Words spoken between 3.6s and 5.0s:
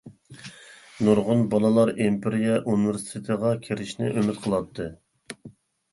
كىرىشىنى ئۈمىد قىلاتتى.